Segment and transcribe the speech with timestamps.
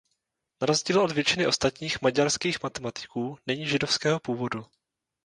[0.61, 4.65] Na rozdíl od většiny ostatních „maďarských“ matematiků není židovského původu.